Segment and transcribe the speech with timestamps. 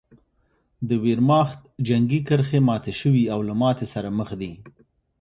[0.87, 4.51] د ویرماخت جنګي کرښې ماتې شوې او له ماتې سره مخ دي